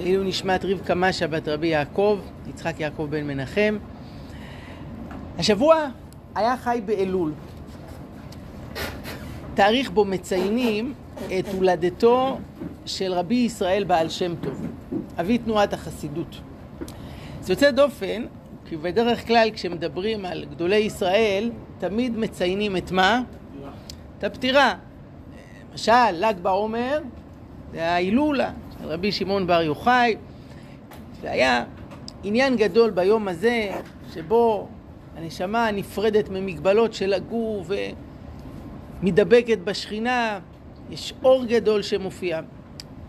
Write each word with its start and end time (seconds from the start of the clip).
לעילוי 0.00 0.28
נשמת 0.28 0.64
רבקה 0.64 0.94
משה 0.94 1.26
בת 1.26 1.48
רבי 1.48 1.66
יעקב, 1.66 2.18
יצחק 2.48 2.80
יעקב 2.80 3.06
בן 3.10 3.26
מנחם. 3.26 3.78
השבוע 5.38 5.88
היה 6.34 6.56
חי 6.56 6.80
באלול. 6.84 7.32
תאריך 9.54 9.90
בו 9.90 10.04
מציינים 10.04 10.94
את 11.38 11.48
הולדתו 11.54 12.38
של 12.86 13.12
רבי 13.12 13.34
ישראל 13.34 13.84
בעל 13.84 14.08
שם 14.08 14.34
טוב, 14.36 14.66
אבי 15.20 15.38
תנועת 15.38 15.72
החסידות. 15.72 16.36
זה 17.40 17.52
יוצא 17.52 17.70
דופן, 17.70 18.24
כי 18.68 18.76
בדרך 18.76 19.26
כלל 19.26 19.50
כשמדברים 19.54 20.24
על 20.24 20.44
גדולי 20.44 20.76
ישראל, 20.76 21.50
תמיד 21.78 22.18
מציינים 22.18 22.76
את 22.76 22.92
מה? 22.92 23.22
את 24.18 24.24
הפטירה. 24.24 24.74
למשל, 25.70 26.10
ל"ג 26.12 26.34
בעומר, 26.42 26.98
זה 27.72 27.88
ההילולה 27.88 28.50
רבי 28.84 29.12
שמעון 29.12 29.46
בר 29.46 29.62
יוחאי, 29.62 30.16
והיה 31.20 31.64
עניין 32.22 32.56
גדול 32.56 32.90
ביום 32.90 33.28
הזה, 33.28 33.70
שבו 34.14 34.68
הנשמה 35.16 35.70
נפרדת 35.70 36.28
ממגבלות 36.28 36.94
של 36.94 37.12
הגוף 37.12 37.70
ומדבקת 39.02 39.58
בשכינה, 39.58 40.38
יש 40.90 41.14
אור 41.24 41.44
גדול 41.44 41.82
שמופיע. 41.82 42.40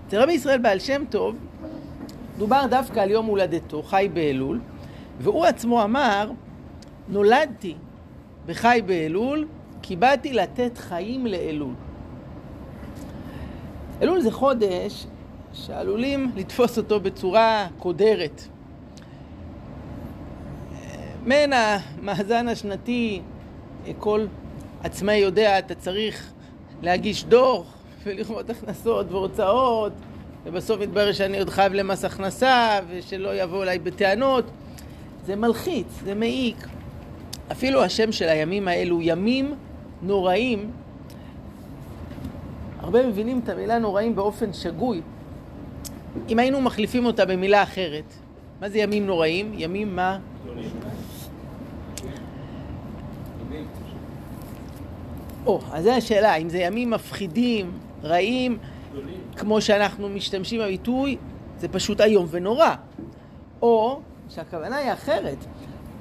אצל 0.07 0.21
רבי 0.21 0.33
ישראל 0.33 0.57
בעל 0.57 0.79
שם 0.79 1.03
טוב, 1.09 1.35
דובר 2.37 2.65
דווקא 2.69 2.99
על 2.99 3.09
יום 3.09 3.25
הולדתו, 3.25 3.83
חי 3.83 4.09
באלול, 4.13 4.59
והוא 5.19 5.45
עצמו 5.45 5.83
אמר, 5.83 6.31
נולדתי 7.09 7.75
בחי 8.45 8.81
באלול, 8.85 9.47
כי 9.81 9.95
באתי 9.95 10.33
לתת 10.33 10.77
חיים 10.77 11.25
לאלול. 11.25 11.73
אלול 14.01 14.21
זה 14.21 14.31
חודש 14.31 15.05
שעלולים 15.53 16.31
לתפוס 16.35 16.77
אותו 16.77 16.99
בצורה 16.99 17.67
קודרת. 17.79 18.41
מן 21.25 21.53
המאזן 21.53 22.47
השנתי, 22.47 23.21
כל 23.99 24.25
עצמאי 24.83 25.15
יודע, 25.15 25.59
אתה 25.59 25.75
צריך 25.75 26.31
להגיש 26.81 27.23
דוח 27.25 27.77
ולראות 28.03 28.49
הכנסות 28.49 29.11
והוצאות, 29.11 29.93
ובסוף 30.45 30.79
מתברר 30.81 31.13
שאני 31.13 31.39
עוד 31.39 31.49
חייב 31.49 31.73
למס 31.73 32.05
הכנסה, 32.05 32.79
ושלא 32.89 33.41
יבואו 33.41 33.63
אליי 33.63 33.79
בטענות. 33.79 34.45
זה 35.25 35.35
מלחיץ, 35.35 35.87
זה 36.03 36.15
מעיק. 36.15 36.67
אפילו 37.51 37.83
השם 37.83 38.11
של 38.11 38.29
הימים 38.29 38.67
האלו, 38.67 39.01
ימים 39.01 39.55
נוראים, 40.01 40.71
הרבה 42.79 43.07
מבינים 43.07 43.41
את 43.43 43.49
המילה 43.49 43.79
נוראים 43.79 44.15
באופן 44.15 44.53
שגוי. 44.53 45.01
אם 46.29 46.39
היינו 46.39 46.61
מחליפים 46.61 47.05
אותה 47.05 47.25
במילה 47.25 47.63
אחרת, 47.63 48.13
מה 48.61 48.69
זה 48.69 48.79
ימים 48.79 49.05
נוראים? 49.07 49.51
ימים 49.55 49.95
מה? 49.95 50.19
או, 55.45 55.59
אז 55.71 55.83
זו 55.83 55.91
השאלה, 55.91 56.35
אם 56.35 56.49
זה 56.49 56.57
ימים 56.57 56.89
מפחידים, 56.89 57.71
רעים, 58.03 58.57
כמו 59.37 59.61
שאנחנו 59.61 60.09
משתמשים 60.09 60.61
בביטוי, 60.61 61.17
זה 61.59 61.67
פשוט 61.67 62.01
איום 62.01 62.27
ונורא. 62.29 62.75
או 63.61 63.99
שהכוונה 64.29 64.75
היא 64.75 64.93
אחרת. 64.93 65.37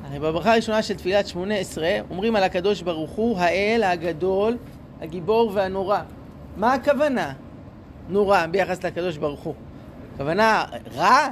הרי 0.04 0.18
בברכה 0.18 0.52
הראשונה 0.52 0.82
של 0.82 0.94
תפילת 0.94 1.26
שמונה 1.26 1.54
עשרה 1.54 1.98
אומרים 2.10 2.36
על 2.36 2.42
הקדוש 2.42 2.82
ברוך 2.82 3.10
הוא, 3.10 3.38
האל 3.38 3.82
הגדול, 3.82 4.56
הגיבור 5.00 5.50
והנורא. 5.54 6.00
מה 6.56 6.74
הכוונה? 6.74 7.32
נורא 8.08 8.46
ביחס 8.46 8.84
לקדוש 8.84 9.16
ברוך 9.16 9.40
הוא. 9.40 9.54
הכוונה 10.20 10.64
רע? 10.94 11.28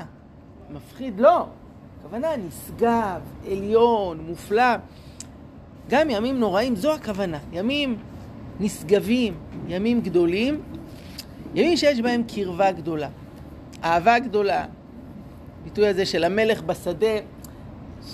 מפחיד? 0.71 1.21
לא. 1.21 1.47
הכוונה 2.01 2.29
נשגב, 2.37 3.21
עליון, 3.51 4.21
מופלא. 4.29 4.77
גם 5.89 6.11
ימים 6.11 6.41
נוראים, 6.41 6.77
זו 6.77 6.95
הכוונה. 6.95 7.39
ימים 7.53 7.97
נשגבים, 8.61 9.35
ימים 9.67 10.01
גדולים, 10.01 10.61
ימים 11.55 11.77
שיש 11.77 12.01
בהם 12.01 12.23
קרבה 12.35 12.73
גדולה, 12.73 13.09
אהבה 13.85 14.19
גדולה. 14.19 14.67
הביטוי 15.61 15.89
הזה 15.89 16.07
של 16.07 16.25
המלך 16.25 16.63
בשדה, 16.63 17.17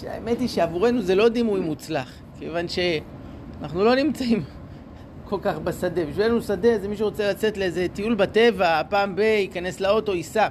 שהאמת 0.00 0.40
היא 0.40 0.48
שעבורנו 0.48 1.02
זה 1.02 1.14
לא 1.14 1.28
דימוי 1.28 1.60
מוצלח, 1.60 2.12
כיוון 2.38 2.66
שאנחנו 2.68 3.84
לא 3.84 3.94
נמצאים 3.94 4.44
כל 5.28 5.38
כך 5.42 5.58
בשדה. 5.58 6.04
בשבילנו 6.04 6.42
שדה 6.42 6.78
זה 6.78 6.88
מי 6.88 6.96
שרוצה 6.96 7.30
לצאת 7.30 7.56
לאיזה 7.56 7.86
טיול 7.92 8.14
בטבע, 8.14 8.82
פעם 8.88 9.16
ב... 9.16 9.18
ייכנס 9.20 9.80
לאוטו, 9.80 10.14
ייסע. 10.14 10.48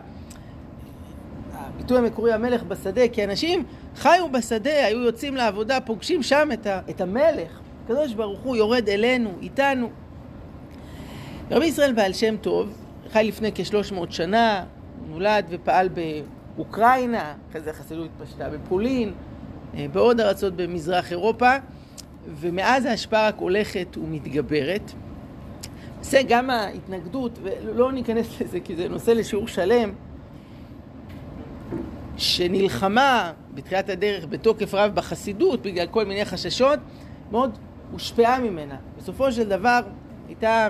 הביטוי 1.83 1.97
המקורי 1.97 2.33
המלך 2.33 2.63
בשדה, 2.63 3.07
כי 3.07 3.23
אנשים 3.23 3.63
חיו 3.95 4.29
בשדה, 4.31 4.85
היו 4.85 4.99
יוצאים 4.99 5.35
לעבודה, 5.35 5.81
פוגשים 5.81 6.23
שם 6.23 6.49
את, 6.53 6.67
ה, 6.67 6.79
את 6.89 7.01
המלך. 7.01 7.59
הקדוש 7.85 8.13
ברוך 8.13 8.39
הוא 8.39 8.55
יורד 8.55 8.89
אלינו, 8.89 9.33
איתנו. 9.41 9.89
רבי 11.51 11.66
ישראל 11.66 11.93
בעל 11.93 12.13
שם 12.13 12.35
טוב 12.38 12.77
חי 13.11 13.23
לפני 13.27 13.51
כשלוש 13.55 13.91
מאות 13.91 14.11
שנה, 14.11 14.63
נולד 15.09 15.45
ופעל 15.49 15.89
באוקראינה, 16.57 17.33
אחרי 17.49 17.61
זה 17.61 17.69
החסידות 17.69 18.09
התפשטה 18.16 18.49
בפולין, 18.49 19.13
אה, 19.77 19.85
בעוד 19.91 20.19
ארצות 20.19 20.55
במזרח 20.55 21.11
אירופה, 21.11 21.51
ומאז 22.39 22.85
ההשפעה 22.85 23.27
רק 23.27 23.35
הולכת 23.38 23.97
ומתגברת. 23.97 24.91
זה 26.01 26.22
גם 26.27 26.49
ההתנגדות, 26.49 27.39
ולא 27.43 27.91
ניכנס 27.91 28.41
לזה 28.41 28.59
כי 28.59 28.75
זה 28.75 28.89
נושא 28.89 29.11
לשיעור 29.11 29.47
שלם, 29.47 29.91
שנלחמה 32.23 33.31
בתחילת 33.53 33.89
הדרך 33.89 34.25
בתוקף 34.29 34.73
רב 34.73 34.95
בחסידות 34.95 35.61
בגלל 35.61 35.88
כל 35.88 36.06
מיני 36.06 36.25
חששות, 36.25 36.79
מאוד 37.31 37.57
הושפעה 37.91 38.39
ממנה. 38.39 38.75
בסופו 38.97 39.31
של 39.31 39.50
דבר 39.50 39.79
הייתה 40.28 40.67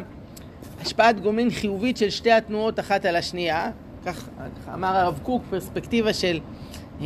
השפעת 0.82 1.20
גומלין 1.20 1.50
חיובית 1.50 1.98
של 1.98 2.10
שתי 2.10 2.32
התנועות 2.32 2.80
אחת 2.80 3.06
על 3.06 3.16
השנייה, 3.16 3.72
כך 4.06 4.30
אמר 4.74 4.98
הרב 4.98 5.20
קוק, 5.24 5.44
פרספקטיבה 5.50 6.14
של 6.14 6.40
150-200 7.00 7.02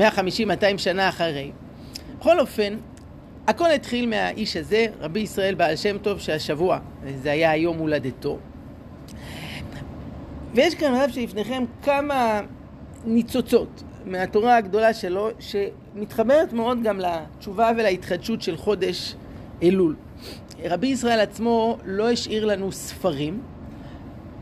אמ, 0.00 0.78
שנה 0.78 1.08
אחרי. 1.08 1.52
בכל 2.18 2.40
אופן, 2.40 2.76
הכל 3.46 3.70
התחיל 3.70 4.08
מהאיש 4.08 4.56
הזה, 4.56 4.86
רבי 5.00 5.20
ישראל 5.20 5.54
בעל 5.54 5.76
שם 5.76 5.98
טוב, 5.98 6.20
שהשבוע, 6.20 6.78
זה 7.22 7.32
היה 7.32 7.50
היום 7.50 7.78
הולדתו. 7.78 8.38
ויש 10.54 10.74
כאן 10.74 10.94
רב 10.94 11.10
שלפניכם 11.10 11.64
כמה 11.82 12.40
ניצוצות 13.06 13.82
מהתורה 14.06 14.56
הגדולה 14.56 14.94
שלו, 14.94 15.28
שמתחברת 15.38 16.52
מאוד 16.52 16.82
גם 16.82 17.00
לתשובה 17.00 17.70
ולהתחדשות 17.76 18.42
של 18.42 18.56
חודש 18.56 19.14
אלול. 19.62 19.96
רבי 20.64 20.86
ישראל 20.86 21.20
עצמו 21.20 21.78
לא 21.84 22.10
השאיר 22.10 22.44
לנו 22.44 22.72
ספרים, 22.72 23.40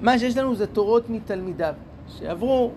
מה 0.00 0.18
שיש 0.18 0.36
לנו 0.36 0.54
זה 0.54 0.66
תורות 0.66 1.10
מתלמידיו, 1.10 1.74
שעברו 2.18 2.70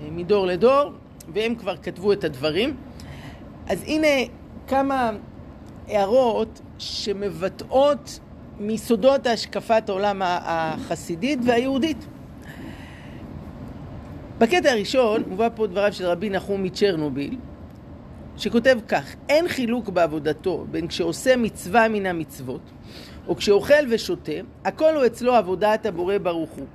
אה, 0.00 0.08
מדור 0.10 0.46
לדור, 0.46 0.92
והם 1.32 1.54
כבר 1.54 1.76
כתבו 1.76 2.12
את 2.12 2.24
הדברים. 2.24 2.76
אז 3.68 3.82
הנה 3.86 4.08
כמה 4.66 5.10
הערות 5.88 6.60
שמבטאות 6.78 8.20
מיסודות 8.58 9.26
השקפת 9.26 9.88
העולם 9.88 10.22
החסידית 10.24 11.38
והיהודית. 11.44 12.06
בקטע 14.38 14.70
הראשון 14.70 15.22
מובא 15.26 15.48
פה 15.54 15.66
דבריו 15.66 15.92
של 15.92 16.06
רבי 16.06 16.30
נחום 16.30 16.62
מצ'רנוביל, 16.62 17.36
שכותב 18.36 18.78
כך: 18.88 19.14
אין 19.28 19.48
חילוק 19.48 19.88
בעבודתו 19.88 20.66
בין 20.70 20.88
כשעושה 20.88 21.36
מצווה 21.36 21.88
מן 21.88 22.06
המצוות, 22.06 22.60
או 23.28 23.36
כשאוכל 23.36 23.84
ושותה, 23.90 24.32
הכל 24.64 24.96
הוא 24.96 25.06
אצלו 25.06 25.34
עבודת 25.34 25.86
הבורא 25.86 26.18
ברוך 26.18 26.50
הוא, 26.50 26.66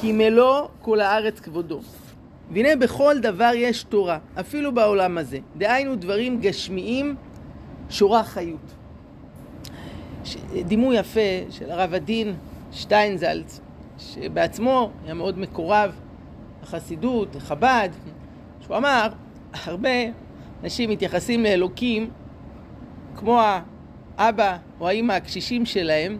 כי 0.00 0.12
מלוא 0.12 0.68
כל 0.82 1.00
הארץ 1.00 1.40
כבודו. 1.40 1.80
והנה 2.50 2.76
בכל 2.76 3.18
דבר 3.22 3.50
יש 3.54 3.82
תורה, 3.82 4.18
אפילו 4.40 4.74
בעולם 4.74 5.18
הזה. 5.18 5.38
דהיינו 5.56 5.96
דברים 5.96 6.40
גשמיים, 6.40 7.16
שורה 7.90 8.24
חיות. 8.24 8.74
דימוי 10.66 10.96
יפה 10.96 11.20
של 11.50 11.70
הרב 11.70 11.94
הדין 11.94 12.34
שטיינזלץ, 12.72 13.60
שבעצמו 13.98 14.90
היה 15.04 15.14
מאוד 15.14 15.38
מקורב 15.38 15.92
לחסידות, 16.68 17.34
לחב"ד, 17.34 17.88
שהוא 18.60 18.76
אמר, 18.76 19.08
הרבה 19.64 19.90
אנשים 20.64 20.90
מתייחסים 20.90 21.42
לאלוקים 21.42 22.10
כמו 23.16 23.40
האבא 24.16 24.56
או 24.80 24.88
האימא 24.88 25.12
הקשישים 25.12 25.66
שלהם, 25.66 26.18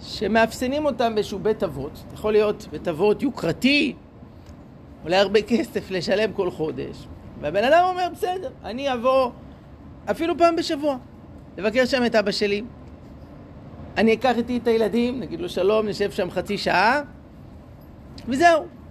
שמאפסנים 0.00 0.84
אותם 0.84 1.14
באיזשהו 1.14 1.38
בית 1.38 1.62
אבות. 1.62 2.04
יכול 2.14 2.32
להיות 2.32 2.68
בית 2.72 2.88
אבות 2.88 3.22
יוקרתי, 3.22 3.94
עולה 5.02 5.20
הרבה 5.20 5.42
כסף 5.42 5.90
לשלם 5.90 6.32
כל 6.32 6.50
חודש. 6.50 7.06
והבן 7.40 7.64
אדם 7.64 7.84
אומר, 7.88 8.08
בסדר, 8.12 8.50
אני 8.64 8.92
אבוא 8.92 9.30
אפילו 10.10 10.38
פעם 10.38 10.56
בשבוע, 10.56 10.96
לבקר 11.58 11.86
שם 11.86 12.04
את 12.06 12.14
אבא 12.14 12.30
שלי. 12.30 12.62
אני 13.96 14.14
אקח 14.14 14.36
איתי 14.36 14.56
את 14.56 14.66
הילדים, 14.66 15.20
נגיד 15.20 15.40
לו 15.40 15.48
שלום, 15.48 15.88
נשב 15.88 16.10
שם 16.10 16.30
חצי 16.30 16.58
שעה, 16.58 17.00
וזהו. 18.28 18.83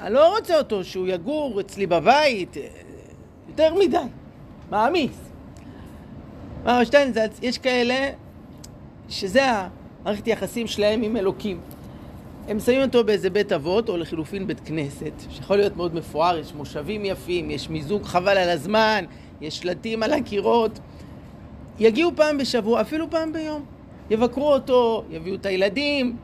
אני 0.00 0.14
לא 0.14 0.36
רוצה 0.36 0.58
אותו 0.58 0.84
שהוא 0.84 1.06
יגור 1.06 1.60
אצלי 1.60 1.86
בבית, 1.86 2.56
יותר 3.48 3.74
מדי, 3.74 3.96
מעמיס. 4.70 5.18
אמר 6.64 6.84
שטיינזלץ, 6.84 7.38
יש 7.42 7.58
כאלה 7.58 8.10
שזה 9.08 9.42
המערכת 9.44 10.26
יחסים 10.26 10.66
שלהם 10.66 11.02
עם 11.02 11.16
אלוקים. 11.16 11.60
הם 12.48 12.60
שמים 12.60 12.82
אותו 12.82 13.04
באיזה 13.04 13.30
בית 13.30 13.52
אבות, 13.52 13.88
או 13.88 13.96
לחילופין 13.96 14.46
בית 14.46 14.60
כנסת, 14.60 15.12
שיכול 15.30 15.56
להיות 15.56 15.76
מאוד 15.76 15.94
מפואר, 15.94 16.38
יש 16.38 16.54
מושבים 16.54 17.04
יפים, 17.04 17.50
יש 17.50 17.70
מיזוג 17.70 18.04
חבל 18.04 18.38
על 18.38 18.50
הזמן, 18.50 19.04
יש 19.40 19.58
שלטים 19.58 20.02
על 20.02 20.12
הקירות. 20.12 20.78
יגיעו 21.78 22.10
פעם 22.16 22.38
בשבוע, 22.38 22.80
אפילו 22.80 23.10
פעם 23.10 23.32
ביום. 23.32 23.64
יבקרו 24.10 24.52
אותו, 24.52 25.04
יביאו 25.10 25.34
את 25.34 25.46
הילדים, 25.46 26.16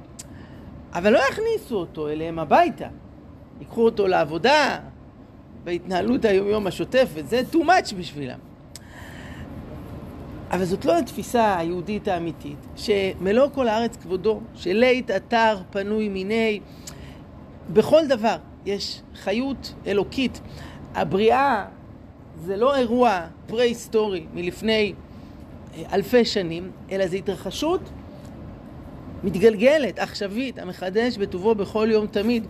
אבל 0.93 1.13
לא 1.13 1.21
יכניסו 1.31 1.77
אותו 1.77 2.09
אליהם 2.09 2.39
הביתה. 2.39 2.89
ייקחו 3.61 3.85
אותו 3.85 4.07
לעבודה, 4.07 4.79
בהתנהלות 5.65 6.25
היום-יום 6.25 6.67
השוטפת, 6.67 7.29
זה 7.29 7.43
too 7.53 7.57
much 7.57 7.95
בשבילם. 7.99 8.39
אבל 10.51 10.65
זאת 10.65 10.85
לא 10.85 10.99
התפיסה 10.99 11.59
היהודית 11.59 12.09
האמיתית, 12.09 12.57
שמלוא 12.77 13.49
כל 13.55 13.69
הארץ 13.69 13.97
כבודו, 13.97 14.41
שלית 14.55 15.11
אתר 15.11 15.59
פנוי 15.71 16.09
מיני, 16.09 16.61
בכל 17.73 18.07
דבר 18.07 18.37
יש 18.67 19.03
חיות 19.15 19.75
אלוקית. 19.87 20.41
הבריאה 20.95 21.65
זה 22.45 22.57
לא 22.57 22.77
אירוע 22.77 23.21
פרה-היסטורי 23.47 24.27
מלפני 24.35 24.93
אה, 25.75 25.83
אלפי 25.93 26.25
שנים, 26.25 26.71
אלא 26.91 27.07
זו 27.07 27.17
התרחשות 27.17 27.81
מתגלגלת, 29.25 29.99
עכשווית, 29.99 30.59
המחדש 30.59 31.17
בטובו 31.17 31.55
בכל 31.55 31.89
יום 31.91 32.07
תמיד. 32.07 32.47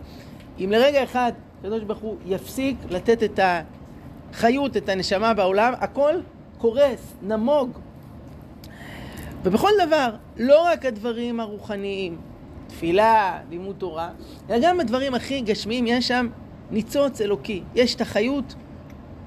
אם 0.65 0.71
לרגע 0.71 1.03
אחד 1.03 1.31
הקדוש 1.59 1.83
ברוך 1.83 1.99
הוא 1.99 2.17
יפסיק 2.25 2.77
לתת 2.89 3.23
את 3.23 3.39
החיות, 4.33 4.77
את 4.77 4.89
הנשמה 4.89 5.33
בעולם, 5.33 5.73
הכל 5.79 6.13
קורס, 6.57 7.13
נמוג. 7.21 7.71
ובכל 9.43 9.69
דבר, 9.85 10.09
לא 10.37 10.63
רק 10.65 10.85
הדברים 10.85 11.39
הרוחניים, 11.39 12.17
תפילה, 12.67 13.39
לימוד 13.49 13.75
תורה, 13.77 14.09
אלא 14.49 14.57
גם 14.61 14.79
הדברים 14.79 15.13
הכי 15.13 15.41
גשמיים, 15.41 15.87
יש 15.87 16.07
שם 16.07 16.27
ניצוץ 16.71 17.21
אלוקי. 17.21 17.63
יש 17.75 17.95
את 17.95 18.01
החיות, 18.01 18.55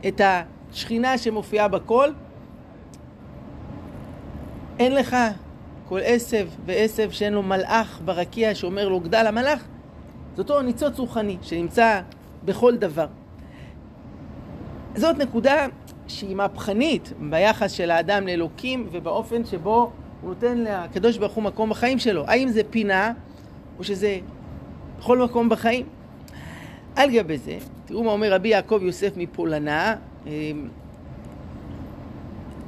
את 0.08 0.20
השכינה 0.24 1.18
שמופיעה 1.18 1.68
בכל. 1.68 2.10
אין 4.78 4.94
לך 4.94 5.16
כל 5.88 6.00
עשב 6.04 6.48
ועשב 6.66 7.10
שאין 7.10 7.32
לו 7.32 7.42
מלאך 7.42 8.00
ברקיע 8.04 8.54
שאומר 8.54 8.88
לו 8.88 9.00
גדל 9.00 9.26
המלאך. 9.26 9.64
זה 10.36 10.42
אותו 10.42 10.62
ניצוץ 10.62 10.98
רוחני 10.98 11.36
שנמצא 11.42 12.00
בכל 12.44 12.76
דבר. 12.76 13.06
זאת 14.94 15.18
נקודה 15.18 15.66
שהיא 16.08 16.36
מהפכנית 16.36 17.12
ביחס 17.20 17.72
של 17.72 17.90
האדם 17.90 18.26
לאלוקים 18.26 18.88
ובאופן 18.92 19.44
שבו 19.44 19.90
הוא 20.20 20.28
נותן 20.28 20.58
לקדוש 20.58 21.18
ברוך 21.18 21.32
הוא 21.32 21.42
מקום 21.44 21.70
בחיים 21.70 21.98
שלו. 21.98 22.24
האם 22.26 22.48
זה 22.48 22.60
פינה 22.70 23.12
או 23.78 23.84
שזה 23.84 24.18
בכל 24.98 25.18
מקום 25.18 25.48
בחיים? 25.48 25.86
על 26.96 27.10
גבי 27.10 27.38
זה, 27.38 27.58
תראו 27.84 28.04
מה 28.04 28.12
אומר 28.12 28.32
רבי 28.32 28.48
יעקב 28.48 28.80
יוסף 28.82 29.16
מפולנה, 29.16 29.94
אמ, 30.26 30.68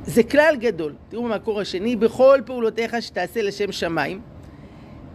זה 0.05 0.23
כלל 0.23 0.57
גדול, 0.61 0.93
תראו 1.09 1.25
במקור 1.25 1.61
השני, 1.61 1.97
בכל 1.97 2.41
פעולותיך 2.47 2.97
שתעשה 3.01 3.43
לשם 3.43 3.73
שמיים, 3.73 4.21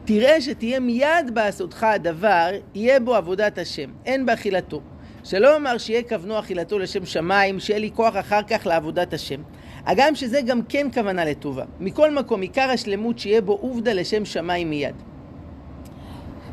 תראה 0.05 0.41
שתהיה 0.41 0.79
מיד 0.79 1.31
בעשותך 1.33 1.83
הדבר, 1.83 2.49
יהיה 2.75 2.99
בו 2.99 3.15
עבודת 3.15 3.57
השם, 3.57 3.89
אין 4.05 4.25
באכילתו. 4.25 4.81
שלא 5.23 5.57
אמר 5.57 5.77
שיהיה 5.77 6.03
כוונו 6.03 6.39
אכילתו 6.39 6.79
לשם 6.79 7.05
שמיים, 7.05 7.59
שיהיה 7.59 7.79
לי 7.79 7.91
כוח 7.93 8.15
אחר 8.17 8.43
כך 8.43 8.67
לעבודת 8.67 9.13
השם. 9.13 9.41
הגם 9.85 10.15
שזה 10.15 10.41
גם 10.41 10.61
כן 10.69 10.87
כוונה 10.93 11.25
לטובה. 11.25 11.63
מכל 11.79 12.11
מקום, 12.11 12.41
עיקר 12.41 12.69
השלמות 12.69 13.19
שיהיה 13.19 13.41
בו 13.41 13.53
עובדה 13.53 13.93
לשם 13.93 14.25
שמיים 14.25 14.69
מיד. 14.69 14.95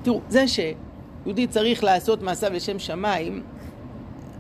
תראו, 0.03 0.21
זה 0.29 0.45
שיהודי 0.49 1.47
צריך 1.47 1.85
לעשות 1.85 2.23
מעשיו 2.23 2.53
לשם 2.53 2.79
שמיים, 2.79 3.43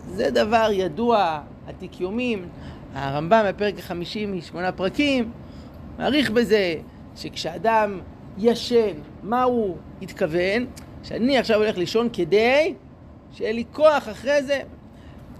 זה 0.08 0.30
דבר 0.30 0.68
ידוע, 0.72 1.40
עתיק 1.68 2.00
יומים. 2.00 2.48
הרמב"ם 2.94 3.44
בפרק 3.48 3.78
החמישי 3.78 4.26
משמונה 4.26 4.72
פרקים 4.72 5.30
מעריך 5.98 6.30
בזה 6.30 6.74
שכשאדם 7.16 8.00
ישן, 8.38 8.94
מה 9.22 9.42
הוא 9.42 9.76
התכוון? 10.02 10.66
שאני 11.02 11.38
עכשיו 11.38 11.58
הולך 11.58 11.78
לישון 11.78 12.08
כדי 12.12 12.74
שיהיה 13.32 13.52
לי 13.52 13.64
כוח 13.72 14.08
אחרי 14.08 14.42
זה. 14.42 14.60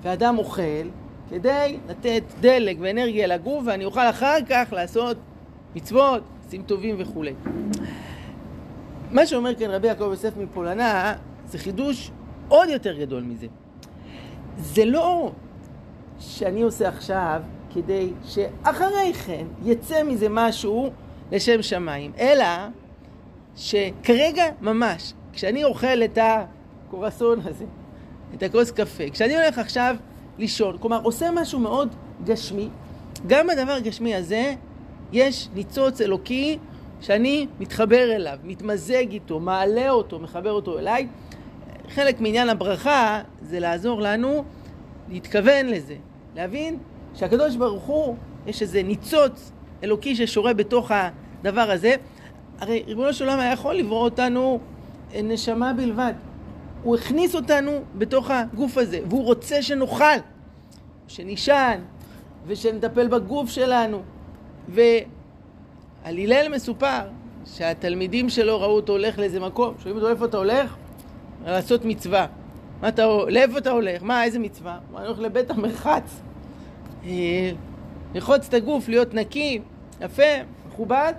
ואדם 0.02 0.38
אוכל 0.38 0.88
כדי 1.30 1.78
לתת 1.88 2.22
דלק 2.40 2.76
ואנרגיה 2.80 3.26
לגוף, 3.26 3.62
ואני 3.66 3.84
אוכל 3.84 4.10
אחר 4.10 4.36
כך 4.48 4.72
לעשות 4.72 5.16
מצוות, 5.74 6.22
עושים 6.44 6.62
טובים 6.62 6.96
וכולי. 6.98 7.34
מה 9.10 9.26
שאומר 9.26 9.54
כאן 9.54 9.70
רבי 9.70 9.88
יעקב 9.88 10.04
יוסף 10.10 10.36
מפולנה, 10.36 11.14
זה 11.46 11.58
חידוש 11.58 12.10
עוד 12.48 12.68
יותר 12.68 12.98
גדול 12.98 13.22
מזה. 13.22 13.46
זה 14.58 14.84
לא 14.84 15.32
שאני 16.18 16.62
עושה 16.62 16.88
עכשיו 16.88 17.42
כדי 17.74 18.10
שאחרי 18.24 19.12
כן 19.26 19.46
יצא 19.64 20.02
מזה 20.02 20.26
משהו 20.30 20.90
לשם 21.32 21.62
שמיים, 21.62 22.12
אלא 22.18 22.44
שכרגע 23.58 24.44
ממש, 24.60 25.12
כשאני 25.32 25.64
אוכל 25.64 26.04
את 26.04 26.18
הקורסון 26.22 27.40
הזה, 27.44 27.64
את 28.34 28.42
הכוס 28.42 28.70
קפה, 28.70 29.10
כשאני 29.10 29.36
הולך 29.36 29.58
עכשיו 29.58 29.96
לישון, 30.38 30.78
כלומר 30.78 31.00
עושה 31.02 31.30
משהו 31.34 31.58
מאוד 31.58 31.94
גשמי, 32.24 32.68
גם 33.26 33.46
בדבר 33.46 33.72
הגשמי 33.72 34.14
הזה 34.14 34.54
יש 35.12 35.48
ניצוץ 35.54 36.00
אלוקי 36.00 36.58
שאני 37.00 37.46
מתחבר 37.60 38.14
אליו, 38.16 38.38
מתמזג 38.44 39.10
איתו, 39.10 39.40
מעלה 39.40 39.90
אותו, 39.90 40.18
מחבר 40.18 40.52
אותו 40.52 40.78
אליי. 40.78 41.06
חלק 41.88 42.20
מעניין 42.20 42.48
הברכה 42.48 43.20
זה 43.42 43.60
לעזור 43.60 44.00
לנו 44.00 44.44
להתכוון 45.08 45.66
לזה, 45.66 45.96
להבין 46.36 46.78
שהקדוש 47.14 47.56
ברוך 47.56 47.84
הוא, 47.84 48.16
יש 48.46 48.62
איזה 48.62 48.82
ניצוץ 48.82 49.52
אלוקי 49.84 50.16
ששורה 50.16 50.54
בתוך 50.54 50.92
הדבר 50.94 51.70
הזה. 51.70 51.94
הרי 52.60 52.82
ריבונו 52.86 53.12
של 53.12 53.24
עולם 53.24 53.40
היה 53.40 53.52
יכול 53.52 53.74
לברוא 53.74 54.04
אותנו 54.04 54.60
נשמה 55.14 55.72
בלבד. 55.72 56.12
הוא 56.82 56.96
הכניס 56.96 57.34
אותנו 57.34 57.80
בתוך 57.98 58.30
הגוף 58.30 58.78
הזה, 58.78 59.00
והוא 59.08 59.24
רוצה 59.24 59.62
שנאכל, 59.62 60.04
שנישן, 61.08 61.80
ושנטפל 62.46 63.08
בגוף 63.08 63.50
שלנו. 63.50 64.02
ועל 64.68 65.04
הלל 66.04 66.48
מסופר 66.54 67.00
שהתלמידים 67.44 68.28
שלו 68.28 68.60
ראו 68.60 68.70
אותו 68.70 68.92
הולך 68.92 69.18
לאיזה 69.18 69.40
מקום, 69.40 69.74
שואלים 69.82 69.96
אותו 69.96 70.10
איפה 70.10 70.24
אתה 70.24 70.36
הולך? 70.36 70.76
לעשות 71.46 71.84
מצווה. 71.84 72.26
מה 72.80 72.88
אתה, 72.88 73.06
לאיפה 73.28 73.58
אתה 73.58 73.70
הולך? 73.70 74.02
מה, 74.02 74.24
איזה 74.24 74.38
מצווה? 74.38 74.78
אני 74.96 75.06
הולך 75.06 75.18
לבית 75.18 75.50
המרחץ. 75.50 76.20
אה, 77.04 77.50
לרחוץ 78.14 78.46
את 78.48 78.54
הגוף, 78.54 78.88
להיות 78.88 79.14
נקי, 79.14 79.60
יפה, 80.00 80.22
מכובד. 80.68 81.12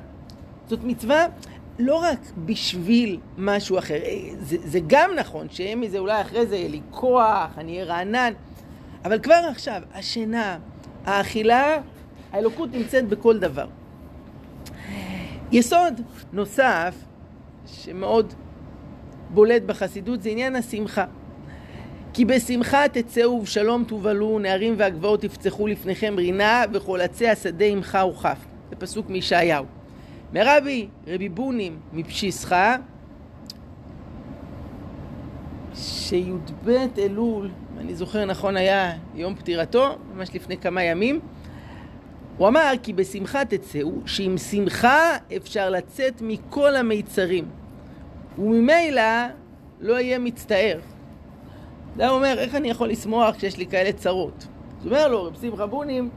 זאת 0.70 0.80
מצווה 0.84 1.26
לא 1.80 1.96
רק 1.96 2.20
בשביל 2.46 3.20
משהו 3.38 3.78
אחר, 3.78 3.96
אה, 3.96 4.20
זה, 4.40 4.58
זה 4.64 4.80
גם 4.88 5.12
נכון 5.16 5.48
שיהיה 5.50 5.76
מזה 5.76 6.00
אולי 6.00 6.22
אחרי 6.22 6.46
זה 6.46 6.56
יהיה 6.56 6.70
לי 6.70 6.82
כוח, 6.92 7.58
אני 7.58 7.72
אהיה 7.74 7.86
רענן, 7.86 8.34
אבל 9.06 9.20
כבר 9.20 9.42
עכשיו, 9.50 9.82
השינה, 9.94 10.58
האכילה, 11.06 11.78
האלוקות 12.32 12.70
נמצאת 12.74 13.08
בכל 13.08 13.40
דבר. 13.40 13.68
יסוד 15.52 16.02
נוסף 16.34 16.96
שמאוד 17.66 18.34
בולט 19.30 19.62
בחסידות 19.62 20.22
זה 20.22 20.30
עניין 20.30 20.56
השמחה. 20.56 21.06
כי 22.14 22.26
בשמחה 22.26 22.88
תצאו 22.88 23.32
ובשלום 23.32 23.84
תובלו, 23.84 24.40
נערים 24.40 24.76
והגבעות 24.78 25.24
יפצחו 25.24 25.68
לפניכם 25.68 26.14
רינה 26.18 26.64
וכל 26.74 27.02
עצי 27.02 27.28
השדה 27.28 27.66
עמך 27.66 27.98
וכף. 28.12 28.38
זה 28.70 28.76
פסוק 28.76 29.10
מישעיהו. 29.10 29.79
מרבי 30.34 30.88
רבי 31.08 31.30
בונים 31.30 31.80
מפשיסחה, 31.94 32.76
שי"ב 35.76 36.70
אלול, 36.98 37.50
אם 37.74 37.80
אני 37.80 37.96
זוכר 37.96 38.26
נכון, 38.26 38.58
היה 38.58 38.92
יום 39.16 39.36
פטירתו, 39.36 39.96
ממש 40.16 40.30
לפני 40.36 40.58
כמה 40.58 40.84
ימים. 40.84 41.20
הוא 42.38 42.48
אמר 42.48 42.72
כי 42.84 42.94
בשמחה 42.94 43.46
תצאו, 43.46 43.92
שעם 44.06 44.38
שמחה 44.38 45.18
אפשר 45.38 45.70
לצאת 45.70 46.22
מכל 46.22 46.76
המיצרים, 46.76 47.46
וממילא 48.38 49.02
לא 49.80 50.00
יהיה 50.00 50.20
מצטער. 50.20 50.80
זה 51.98 52.08
הוא 52.08 52.18
אומר, 52.18 52.36
איך 52.40 52.56
אני 52.56 52.70
יכול 52.70 52.90
לשמוח 52.90 53.36
כשיש 53.36 53.58
לי 53.58 53.66
כאלה 53.66 53.92
צרות? 53.92 54.48
אז 54.80 54.86
הוא 54.86 54.92
אומר 54.96 55.08
לו, 55.08 55.24
רב 55.24 55.38
שמחה 55.42 55.66
בונים, 55.66 56.10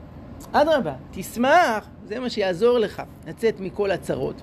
אדרבה, 0.52 0.94
תשמח, 1.10 1.88
זה 2.12 2.20
מה 2.20 2.30
שיעזור 2.30 2.78
לך 2.78 3.02
לצאת 3.26 3.60
מכל 3.60 3.90
הצרות. 3.90 4.42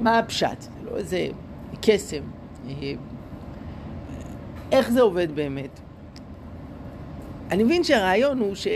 מה 0.00 0.18
הפשט? 0.18 0.60
זה 0.60 0.68
לא 0.90 0.96
איזה 0.96 1.28
קסם. 1.82 2.22
איך 4.72 4.90
זה 4.90 5.00
עובד 5.00 5.34
באמת? 5.34 5.80
אני 7.50 7.64
מבין 7.64 7.84
שהרעיון 7.84 8.38
הוא 8.38 8.54
ש... 8.54 8.66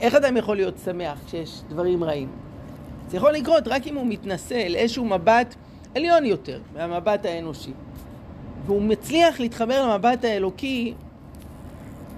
איך 0.00 0.14
אדם 0.14 0.36
יכול 0.36 0.56
להיות 0.56 0.74
שמח 0.84 1.18
כשיש 1.26 1.62
דברים 1.68 2.04
רעים? 2.04 2.28
זה 3.08 3.16
יכול 3.16 3.32
לקרות 3.32 3.68
רק 3.68 3.86
אם 3.86 3.94
הוא 3.94 4.06
מתנשא 4.06 4.66
לאיזשהו 4.68 5.04
מבט 5.04 5.54
עליון 5.94 6.24
יותר 6.24 6.60
מהמבט 6.74 7.24
האנושי. 7.24 7.72
והוא 8.66 8.82
מצליח 8.82 9.40
להתחבר 9.40 9.86
למבט 9.86 10.24
האלוקי, 10.24 10.94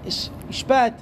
יש 0.05 0.29
משפט, 0.49 1.01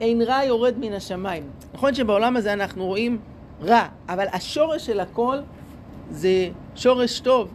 אין 0.00 0.22
רע 0.22 0.44
יורד 0.44 0.74
מן 0.78 0.92
השמיים. 0.92 1.42
נכון 1.74 1.94
שבעולם 1.94 2.36
הזה 2.36 2.52
אנחנו 2.52 2.86
רואים 2.86 3.18
רע, 3.62 3.88
אבל 4.08 4.26
השורש 4.32 4.86
של 4.86 5.00
הכל 5.00 5.38
זה 6.10 6.48
שורש 6.74 7.20
טוב, 7.20 7.48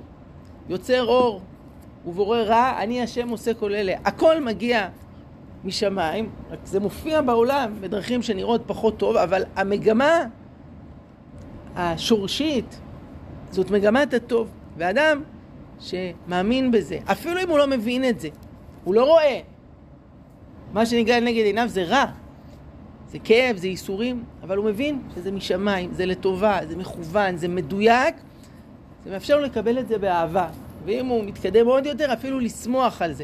יוצר 0.69 1.05
אור 1.05 1.41
ובורא 2.05 2.37
רע, 2.37 2.73
אני 2.79 3.01
השם 3.01 3.29
עושה 3.29 3.53
כל 3.53 3.73
אלה. 3.73 3.93
הכל 4.05 4.41
מגיע 4.41 4.87
משמיים, 5.63 6.29
רק 6.51 6.59
זה 6.65 6.79
מופיע 6.79 7.21
בעולם 7.21 7.73
בדרכים 7.81 8.21
שנראות 8.21 8.61
פחות 8.67 8.97
טוב, 8.97 9.17
אבל 9.17 9.43
המגמה 9.55 10.23
השורשית 11.75 12.79
זאת 13.51 13.71
מגמת 13.71 14.13
הטוב. 14.13 14.49
ואדם 14.77 15.23
שמאמין 15.79 16.71
בזה, 16.71 16.97
אפילו 17.11 17.41
אם 17.43 17.49
הוא 17.49 17.57
לא 17.57 17.67
מבין 17.67 18.09
את 18.09 18.19
זה, 18.19 18.29
הוא 18.83 18.95
לא 18.95 19.05
רואה. 19.05 19.39
מה 20.73 20.85
שנגלה 20.85 21.19
נגד 21.19 21.43
עיניו 21.45 21.67
זה 21.67 21.83
רע, 21.83 22.05
זה 23.15 23.19
כאב, 23.23 23.57
זה 23.57 23.67
ייסורים, 23.67 24.23
אבל 24.43 24.57
הוא 24.57 24.65
מבין 24.65 25.01
שזה 25.15 25.31
משמיים, 25.31 25.93
זה 25.93 26.05
לטובה, 26.05 26.59
זה 26.67 26.77
מכוון, 26.77 27.37
זה 27.37 27.47
מדויק, 27.47 28.15
זה 29.05 29.11
מאפשר 29.11 29.37
לו 29.37 29.43
לקבל 29.43 29.79
את 29.79 29.87
זה 29.87 29.97
באהבה. 29.97 30.47
ואם 30.85 31.05
הוא 31.05 31.23
מתקדם 31.23 31.67
עוד 31.67 31.85
יותר, 31.85 32.13
אפילו 32.13 32.39
לשמוח 32.39 33.01
על 33.01 33.13
זה. 33.13 33.23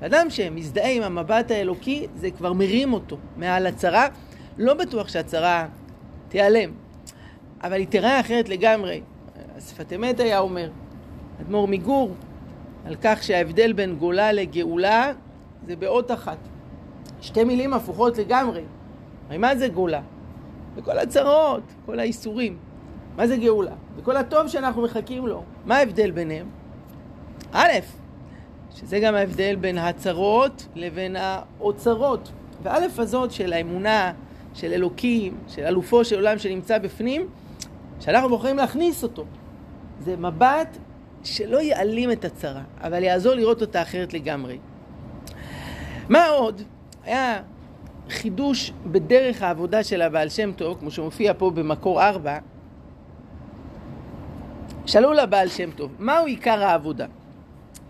אדם 0.00 0.30
שמזדהה 0.30 0.90
עם 0.90 1.02
המבט 1.02 1.50
האלוקי, 1.50 2.06
זה 2.16 2.30
כבר 2.30 2.52
מרים 2.52 2.92
אותו 2.92 3.16
מעל 3.36 3.66
הצרה. 3.66 4.08
לא 4.58 4.74
בטוח 4.74 5.08
שהצרה 5.08 5.66
תיעלם, 6.28 6.70
אבל 7.62 7.76
היא 7.76 7.86
תראה 7.90 8.20
אחרת 8.20 8.48
לגמרי. 8.48 9.00
שפת 9.60 9.92
אמת 9.92 10.20
היה 10.20 10.38
אומר, 10.38 10.70
אדמו"ר 11.40 11.68
מגור, 11.68 12.14
על 12.84 12.96
כך 13.02 13.22
שההבדל 13.22 13.72
בין 13.72 13.96
גולה 13.96 14.32
לגאולה 14.32 15.12
זה 15.66 15.76
באות 15.76 16.10
אחת. 16.10 16.38
שתי 17.20 17.44
מילים 17.44 17.74
הפוכות 17.74 18.18
לגמרי. 18.18 18.62
הרי 19.28 19.38
מה 19.38 19.56
זה 19.56 19.68
גולה? 19.68 20.00
וכל 20.76 20.98
הצרות, 20.98 21.62
כל 21.86 21.98
האיסורים. 21.98 22.56
מה 23.16 23.26
זה 23.26 23.36
גאולה? 23.36 23.74
וכל 23.96 24.16
הטוב 24.16 24.48
שאנחנו 24.48 24.82
מחכים 24.82 25.26
לו. 25.26 25.42
מה 25.64 25.76
ההבדל 25.76 26.10
ביניהם? 26.10 26.46
א', 27.52 27.72
שזה 28.74 29.00
גם 29.00 29.14
ההבדל 29.14 29.56
בין 29.56 29.78
הצרות 29.78 30.66
לבין 30.74 31.16
האוצרות. 31.16 32.32
וא' 32.62 32.78
הזאת 32.98 33.32
של 33.32 33.52
האמונה, 33.52 34.12
של 34.54 34.72
אלוקים, 34.72 35.36
של 35.48 35.62
אלופו 35.62 36.04
של 36.04 36.16
עולם 36.16 36.38
שנמצא 36.38 36.78
בפנים, 36.78 37.28
שאנחנו 38.00 38.28
בוחרים 38.28 38.56
להכניס 38.56 39.02
אותו. 39.02 39.24
זה 40.00 40.16
מבט 40.16 40.76
שלא 41.24 41.62
יעלים 41.62 42.12
את 42.12 42.24
הצרה, 42.24 42.62
אבל 42.80 43.02
יעזור 43.02 43.34
לראות 43.34 43.60
אותה 43.60 43.82
אחרת 43.82 44.14
לגמרי. 44.14 44.58
מה 46.08 46.26
עוד? 46.26 46.62
היה 47.04 47.42
חידוש 48.10 48.72
בדרך 48.86 49.42
העבודה 49.42 49.82
של 49.84 50.02
הבעל 50.02 50.28
שם 50.28 50.52
טוב, 50.52 50.76
כמו 50.80 50.90
שמופיע 50.90 51.32
פה 51.38 51.50
במקור 51.50 52.02
ארבע. 52.02 52.38
שאלו 54.86 55.12
לבעל 55.12 55.48
שם 55.48 55.70
טוב, 55.70 55.90
מהו 55.98 56.26
עיקר 56.26 56.64
העבודה? 56.64 57.06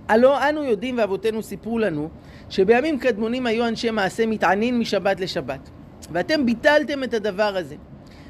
הלא 0.08 0.48
אנו 0.48 0.64
יודעים 0.64 0.98
ואבותינו 0.98 1.42
סיפרו 1.42 1.78
לנו 1.78 2.08
שבימים 2.50 2.98
קדמונים 2.98 3.46
היו 3.46 3.68
אנשי 3.68 3.90
מעשה 3.90 4.26
מתענין 4.26 4.78
משבת 4.78 5.20
לשבת 5.20 5.70
ואתם 6.12 6.46
ביטלתם 6.46 7.04
את 7.04 7.14
הדבר 7.14 7.56
הזה 7.56 7.76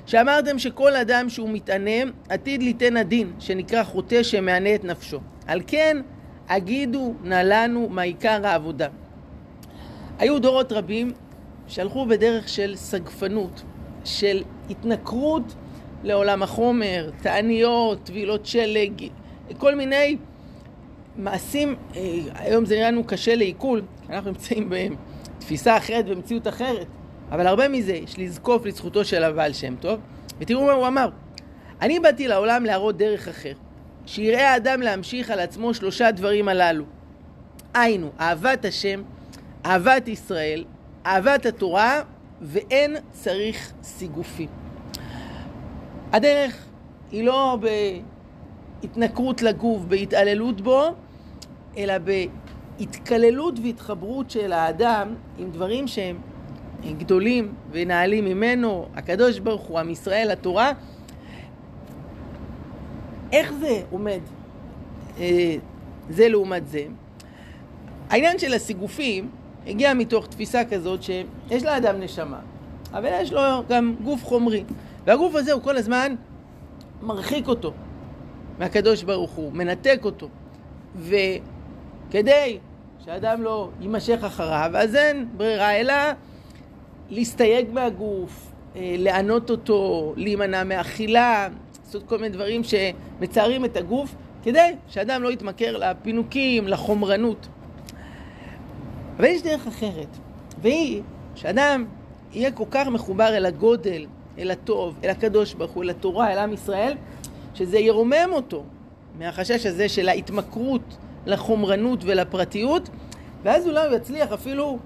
שאמרתם 0.06 0.58
שכל 0.58 0.96
אדם 0.96 1.28
שהוא 1.28 1.48
מתענה 1.48 2.10
עתיד 2.28 2.62
ליתן 2.62 2.96
הדין 2.96 3.32
שנקרא 3.38 3.84
חוטא 3.84 4.22
שמענה 4.22 4.74
את 4.74 4.84
נפשו 4.84 5.20
על 5.46 5.60
כן 5.66 5.96
הגידו 6.48 7.14
נא 7.24 7.42
לנו 7.44 7.88
מה 7.88 8.02
עיקר 8.02 8.46
העבודה 8.46 8.88
היו 10.18 10.38
דורות 10.38 10.72
רבים 10.72 11.12
שהלכו 11.68 12.06
בדרך 12.06 12.48
של 12.48 12.76
סגפנות 12.76 13.62
של 14.04 14.42
התנכרות 14.70 15.54
לעולם 16.02 16.42
החומר, 16.42 17.10
תעניות, 17.22 17.98
טבילות 18.04 18.46
שלג, 18.46 19.08
כל 19.58 19.74
מיני 19.74 20.16
מעשים, 21.16 21.76
אה, 21.96 22.00
היום 22.34 22.64
זה 22.64 22.74
נראה 22.74 22.90
לנו 22.90 23.04
קשה 23.04 23.34
לעיכול, 23.34 23.82
אנחנו 24.10 24.30
נמצאים 24.30 24.70
בתפיסה 25.38 25.76
אחרת, 25.76 26.06
במציאות 26.06 26.48
אחרת, 26.48 26.86
אבל 27.30 27.46
הרבה 27.46 27.68
מזה 27.68 27.92
יש 27.92 28.18
לזקוף 28.18 28.66
לזכותו 28.66 29.04
של 29.04 29.24
הבעל 29.24 29.52
שם 29.52 29.76
טוב, 29.76 30.00
ותראו 30.38 30.66
מה 30.66 30.72
הוא 30.72 30.86
אמר. 30.86 31.08
אני 31.80 32.00
באתי 32.00 32.28
לעולם 32.28 32.64
להראות 32.64 32.96
דרך 32.96 33.28
אחר, 33.28 33.52
שיראה 34.06 34.52
האדם 34.52 34.80
להמשיך 34.80 35.30
על 35.30 35.40
עצמו 35.40 35.74
שלושה 35.74 36.10
דברים 36.10 36.48
הללו. 36.48 36.84
היינו, 37.74 38.10
אהבת 38.20 38.64
השם, 38.64 39.02
אהבת 39.66 40.08
ישראל, 40.08 40.64
אהבת 41.06 41.46
התורה, 41.46 42.02
ואין 42.42 42.96
צריך 43.10 43.72
סיגופים. 43.82 44.48
הדרך 46.12 46.66
היא 47.10 47.24
לא 47.24 47.58
בהתנכרות 48.82 49.42
לגוף, 49.42 49.82
בהתעללות 49.82 50.60
בו, 50.60 50.82
אלא 51.76 51.94
בהתקללות 52.78 53.54
והתחברות 53.62 54.30
של 54.30 54.52
האדם 54.52 55.14
עם 55.38 55.50
דברים 55.50 55.88
שהם 55.88 56.16
גדולים 56.98 57.54
ונעלים 57.70 58.24
ממנו, 58.24 58.86
הקדוש 58.94 59.38
ברוך 59.38 59.62
הוא, 59.62 59.78
עם 59.78 59.90
ישראל, 59.90 60.30
התורה. 60.30 60.72
איך 63.32 63.52
זה 63.52 63.82
עומד 63.90 64.20
אה, 65.18 65.56
זה 66.10 66.28
לעומת 66.28 66.68
זה? 66.68 66.84
העניין 68.10 68.38
של 68.38 68.54
הסיגופים 68.54 69.30
הגיע 69.66 69.94
מתוך 69.94 70.26
תפיסה 70.26 70.64
כזאת 70.64 71.02
שיש 71.02 71.62
לאדם 71.62 72.00
נשמה, 72.00 72.40
אבל 72.92 73.08
יש 73.12 73.32
לו 73.32 73.40
גם 73.68 73.94
גוף 74.04 74.24
חומרי, 74.24 74.64
והגוף 75.04 75.34
הזה 75.34 75.52
הוא 75.52 75.62
כל 75.62 75.76
הזמן 75.76 76.14
מרחיק 77.02 77.48
אותו 77.48 77.72
מהקדוש 78.58 79.02
ברוך 79.02 79.30
הוא, 79.30 79.52
מנתק 79.52 80.00
אותו. 80.04 80.28
ו... 80.96 81.14
כדי 82.14 82.58
שאדם 83.04 83.42
לא 83.42 83.68
יימשך 83.80 84.24
אחריו, 84.26 84.70
אז 84.74 84.96
אין 84.96 85.28
ברירה 85.36 85.72
אלא 85.72 85.94
להסתייג 87.10 87.70
מהגוף, 87.72 88.52
אה, 88.76 88.94
לענות 88.98 89.50
אותו, 89.50 90.12
להימנע 90.16 90.64
מאכילה, 90.64 91.48
לעשות 91.84 92.02
כל 92.06 92.16
מיני 92.18 92.28
דברים 92.28 92.62
שמצערים 92.64 93.64
את 93.64 93.76
הגוף, 93.76 94.14
כדי 94.42 94.72
שאדם 94.88 95.22
לא 95.22 95.32
יתמכר 95.32 95.76
לפינוקים, 95.76 96.68
לחומרנות. 96.68 97.48
אבל 99.16 99.24
יש 99.24 99.42
דרך 99.42 99.66
אחרת, 99.66 100.16
והיא 100.62 101.02
שאדם 101.34 101.84
יהיה 102.32 102.52
כל 102.52 102.64
כך 102.70 102.86
מחובר 102.86 103.36
אל 103.36 103.46
הגודל, 103.46 104.06
אל 104.38 104.50
הטוב, 104.50 104.94
אל 105.04 105.10
הקדוש 105.10 105.54
ברוך 105.54 105.72
הוא, 105.72 105.84
אל 105.84 105.90
התורה, 105.90 106.32
אל 106.32 106.38
עם 106.38 106.52
ישראל, 106.52 106.96
שזה 107.54 107.78
ירומם 107.78 108.28
אותו 108.32 108.64
מהחשש 109.18 109.66
הזה 109.66 109.88
של 109.88 110.08
ההתמכרות 110.08 110.96
לחומרנות 111.26 112.04
ולפרטיות, 112.04 112.88
ואז 113.42 113.66
אולי 113.66 113.86
הוא 113.86 113.96
יצליח 113.96 114.32
אפילו 114.32 114.78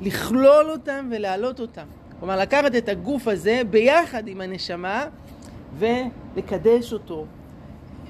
לכלול 0.00 0.70
אותם 0.70 1.08
ולהעלות 1.12 1.60
אותם. 1.60 1.86
כלומר, 2.18 2.36
לקחת 2.36 2.74
את 2.74 2.88
הגוף 2.88 3.28
הזה 3.28 3.62
ביחד 3.70 4.28
עם 4.28 4.40
הנשמה 4.40 5.04
ולקדש 5.78 6.92
אותו. 6.92 7.26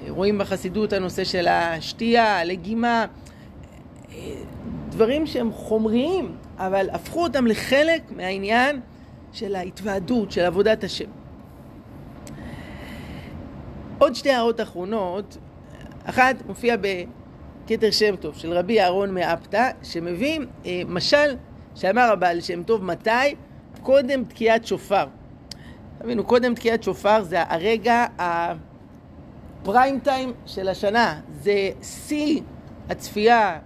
רואים 0.09 0.38
בחסידות 0.38 0.92
הנושא 0.92 1.25
של 1.25 1.49
השתייה, 1.49 2.40
הלגימה, 2.40 3.06
דברים 4.97 5.26
שהם 5.26 5.53
חומריים, 5.53 6.37
אבל 6.59 6.91
הפכו 6.91 7.23
אותם 7.23 7.47
לחלק 7.47 8.03
מהעניין 8.17 8.81
של 9.33 9.55
ההתוועדות, 9.55 10.33
של 10.33 10.45
עבודת 10.45 10.85
השם. 10.85 11.11
עוד 13.99 14.15
שתי 14.15 14.31
הערות 14.31 14.61
אחרונות, 14.61 15.37
אחת 16.05 16.37
מופיע 16.47 16.76
כתר 17.67 17.91
שם 17.91 18.17
טוב 18.17 18.35
של 18.37 18.53
רבי 18.53 18.81
אהרון 18.81 19.15
מאפתא, 19.15 19.71
שמביא 19.83 20.41
אה, 20.67 20.83
משל 20.88 21.37
שאמר 21.75 22.12
הבעל 22.12 22.41
שם 22.41 22.62
טוב 22.62 22.85
מתי? 22.85 23.35
קודם 23.83 24.25
תקיעת 24.25 24.67
שופר. 24.67 25.07
תבינו, 25.99 26.25
קודם 26.25 26.55
תקיעת 26.55 26.83
שופר 26.83 27.23
זה 27.23 27.43
הרגע 27.43 28.07
הפריים 28.19 30.00
טיים 30.00 30.33
של 30.47 30.69
השנה, 30.69 31.21
זה 31.43 31.71
שיא 31.83 32.41
הצפייה, 32.88 33.59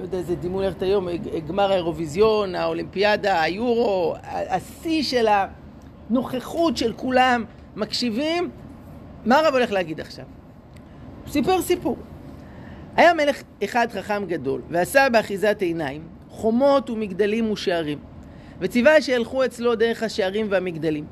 לא 0.00 0.04
יודע 0.04 0.18
איזה 0.18 0.34
דימוי 0.34 0.64
הולכת 0.64 0.82
היום, 0.82 1.08
גמר 1.48 1.72
האירוויזיון, 1.72 2.54
האולימפיאדה, 2.54 3.42
היורו, 3.42 4.14
השיא 4.22 5.02
של 5.02 5.26
הנוכחות 6.10 6.76
של 6.76 6.92
כולם, 6.92 7.44
מקשיבים, 7.76 8.50
מה 9.24 9.38
הרב 9.38 9.54
הולך 9.54 9.72
להגיד 9.72 10.00
עכשיו? 10.00 10.24
הוא 11.24 11.32
סיפר 11.32 11.62
סיפור. 11.62 11.96
היה 12.96 13.14
מלך 13.14 13.42
אחד 13.64 13.86
חכם 13.92 14.24
גדול, 14.26 14.62
ועשה 14.70 15.08
באחיזת 15.12 15.56
עיניים 15.60 16.08
חומות 16.28 16.90
ומגדלים 16.90 17.50
ושערים, 17.50 17.98
וציווה 18.60 19.02
שילכו 19.02 19.44
אצלו 19.44 19.74
דרך 19.74 20.02
השערים 20.02 20.46
והמגדלים, 20.50 21.04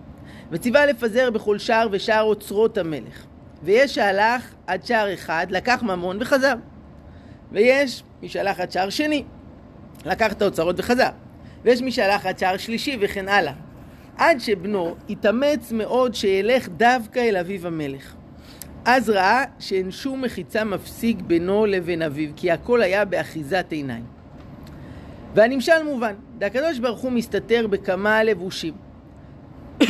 וציווה 0.50 0.86
לפזר 0.86 1.30
בכל 1.30 1.58
שער 1.58 1.88
ושער 1.90 2.22
אוצרות 2.22 2.78
המלך. 2.78 3.26
ויש 3.62 3.94
שהלך 3.94 4.54
עד 4.66 4.84
שער 4.84 5.14
אחד, 5.14 5.46
לקח 5.50 5.82
ממון 5.82 6.18
וחזר. 6.20 6.54
ויש 7.52 8.02
מי 8.22 8.28
שהלך 8.28 8.60
עד 8.60 8.70
שער 8.70 8.90
שני, 8.90 9.24
לקח 10.06 10.32
את 10.32 10.42
האוצרות 10.42 10.76
וחזר. 10.78 11.10
ויש 11.64 11.82
מי 11.82 11.92
שהלך 11.92 12.26
עד 12.26 12.38
שער 12.38 12.56
שלישי 12.56 12.96
וכן 13.00 13.28
הלאה. 13.28 13.52
עד 14.16 14.40
שבנו 14.40 14.94
התאמץ 15.10 15.72
מאוד 15.72 16.14
שילך 16.14 16.68
דווקא 16.68 17.18
אל 17.18 17.36
אביו 17.36 17.66
המלך. 17.66 18.14
אז 18.84 19.10
ראה 19.10 19.44
שאין 19.58 19.90
שום 19.90 20.22
מחיצה 20.22 20.64
מפסיק 20.64 21.20
בינו 21.20 21.66
לבין 21.66 22.02
אביו, 22.02 22.30
כי 22.36 22.50
הכל 22.50 22.82
היה 22.82 23.04
באחיזת 23.04 23.66
עיניים. 23.70 24.04
והנמשל 25.34 25.82
מובן, 25.84 26.14
והקדוש 26.40 26.78
ברוך 26.78 27.00
הוא 27.00 27.12
מסתתר 27.12 27.66
בכמה 27.66 28.24
לבושים 28.24 28.74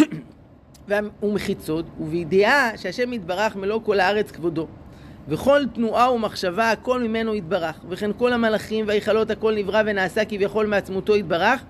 ומחיצות, 1.23 1.87
ובידיעה 2.01 2.71
שהשם 2.77 3.13
יתברך 3.13 3.57
מלוא 3.57 3.81
כל 3.85 4.01
הארץ 4.01 4.31
כבודו. 4.31 4.67
וכל 5.29 5.63
תנועה 5.75 6.13
ומחשבה 6.13 6.71
הכל 6.71 7.03
ממנו 7.03 7.35
יתברך, 7.35 7.81
וכן 7.89 8.11
כל 8.19 8.33
המלאכים 8.33 8.89
וההיכלות 8.89 9.31
הכל 9.31 9.55
נברא 9.55 9.83
ונעשה 9.87 10.25
כביכול 10.25 10.67
מעצמותו 10.67 11.17
יתברך, 11.17 11.65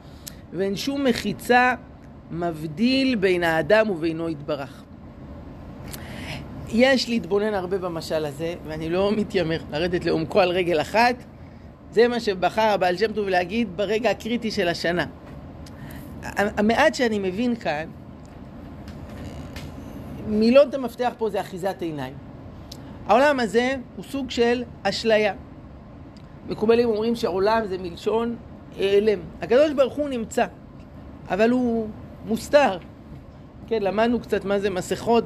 ואין 0.52 0.76
שום 0.76 1.04
מחיצה 1.04 1.74
מבדיל 2.30 3.14
בין 3.14 3.44
האדם 3.44 3.90
ובינו 3.90 4.28
יתברך. 4.28 4.82
יש 6.68 7.08
להתבונן 7.08 7.54
הרבה 7.54 7.78
במשל 7.78 8.24
הזה, 8.24 8.54
ואני 8.66 8.90
לא 8.90 9.12
מתיימר 9.12 9.58
לרדת 9.72 10.04
לעומקו 10.04 10.40
על 10.40 10.48
רגל 10.50 10.80
אחת. 10.80 11.14
זה 11.92 12.08
מה 12.08 12.20
שבחר 12.20 12.62
הבעל 12.62 12.96
שם 12.96 13.12
טוב 13.12 13.28
להגיד 13.28 13.76
ברגע 13.76 14.10
הקריטי 14.10 14.50
של 14.50 14.68
השנה. 14.68 15.06
המעט 16.22 16.94
שאני 16.94 17.18
מבין 17.18 17.56
כאן, 17.56 17.88
מילות 20.26 20.74
המפתח 20.74 21.12
פה 21.18 21.30
זה 21.30 21.40
אחיזת 21.40 21.82
עיניים. 21.82 22.27
העולם 23.08 23.40
הזה 23.40 23.74
הוא 23.96 24.04
סוג 24.04 24.30
של 24.30 24.64
אשליה. 24.82 25.34
מקובלים 26.48 26.88
אומרים 26.88 27.14
שהעולם 27.14 27.66
זה 27.66 27.78
מלשון 27.78 28.36
העלם. 28.78 29.18
הקדוש 29.42 29.72
ברוך 29.72 29.94
הוא 29.94 30.08
נמצא, 30.08 30.46
אבל 31.30 31.50
הוא 31.50 31.88
מוסתר. 32.26 32.78
כן, 33.66 33.82
למדנו 33.82 34.20
קצת 34.20 34.44
מה 34.44 34.58
זה 34.58 34.70
מסכות 34.70 35.24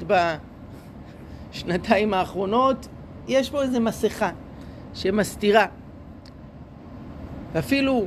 בשנתיים 1.52 2.14
האחרונות. 2.14 2.88
יש 3.28 3.50
פה 3.50 3.62
איזו 3.62 3.80
מסכה 3.80 4.30
שמסתירה. 4.94 5.66
ואפילו 7.52 8.06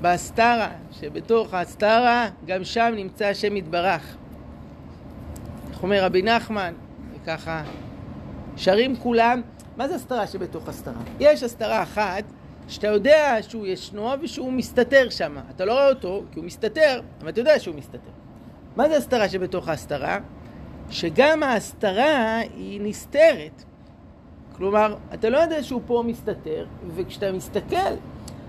בהסתרה, 0.00 0.68
שבתוך 0.90 1.54
ההסתרה, 1.54 2.28
גם 2.46 2.64
שם 2.64 2.92
נמצא 2.96 3.26
השם 3.26 3.56
יתברך. 3.56 4.16
איך 5.70 5.82
אומר 5.82 6.04
רבי 6.04 6.22
נחמן, 6.22 6.74
וככה 7.14 7.62
שרים 8.60 8.96
כולם, 8.96 9.40
מה 9.76 9.88
זה 9.88 9.94
הסתרה 9.94 10.26
שבתוך 10.26 10.68
הסתרה? 10.68 11.00
יש 11.20 11.42
הסתרה 11.42 11.82
אחת 11.82 12.24
שאתה 12.68 12.86
יודע 12.86 13.36
שהוא 13.42 13.66
ישנו 13.66 14.10
ושהוא 14.22 14.52
מסתתר 14.52 15.10
שם. 15.10 15.36
אתה 15.50 15.64
לא 15.64 15.72
רואה 15.72 15.88
אותו 15.88 16.22
כי 16.32 16.38
הוא 16.38 16.46
מסתתר, 16.46 17.00
אבל 17.20 17.28
אתה 17.28 17.40
יודע 17.40 17.58
שהוא 17.58 17.74
מסתתר. 17.74 18.10
מה 18.76 18.88
זה 18.88 18.96
הסתרה 18.96 19.28
שבתוך 19.28 19.68
ההסתרה? 19.68 20.18
שגם 20.90 21.42
ההסתרה 21.42 22.38
היא 22.38 22.80
נסתרת. 22.80 23.64
כלומר, 24.56 24.96
אתה 25.14 25.30
לא 25.30 25.38
יודע 25.38 25.62
שהוא 25.62 25.80
פה 25.86 26.02
מסתתר, 26.06 26.66
וכשאתה 26.94 27.32
מסתכל, 27.32 27.94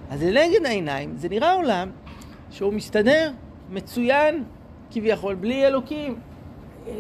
אז 0.10 0.24
לנגד 0.24 0.66
העיניים 0.66 1.14
זה 1.18 1.30
נראה 1.30 1.54
עולם 1.54 1.92
שהוא 2.50 2.74
מסתדר 2.74 3.32
מצוין 3.70 4.44
כביכול, 4.92 5.36
בלי 5.36 5.68
אלוקים. 5.68 6.20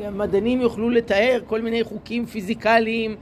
המדענים 0.03 0.61
יוכלו 0.61 0.89
לתאר 0.89 1.41
כל 1.47 1.61
מיני 1.61 1.83
חוקים 1.83 2.25
פיזיקליים, 2.25 3.15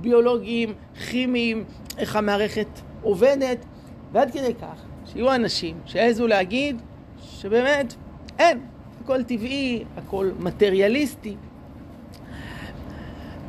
ביולוגיים, 0.00 0.74
כימיים, 1.10 1.64
איך 1.98 2.16
המערכת 2.16 2.68
עובדת, 3.02 3.64
ועד 4.12 4.30
כדי 4.30 4.54
כך 4.54 4.84
שיהיו 5.06 5.34
אנשים 5.34 5.76
שיעזו 5.86 6.26
להגיד 6.26 6.82
שבאמת 7.20 7.94
אין, 8.38 8.60
הכל 9.04 9.22
טבעי, 9.22 9.84
הכל 9.96 10.30
מטריאליסטי. 10.38 11.36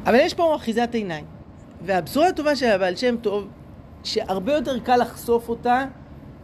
אבל 0.05 0.15
יש 0.15 0.33
פה 0.33 0.55
אחיזת 0.55 0.89
עיניים. 0.93 1.25
והבשורה 1.86 2.27
הטובה 2.27 2.55
של 2.55 2.65
הבעל 2.65 2.95
שם 2.95 3.15
טוב, 3.21 3.47
שהרבה 4.03 4.53
יותר 4.53 4.79
קל 4.79 4.97
לחשוף 4.97 5.49
אותה 5.49 5.86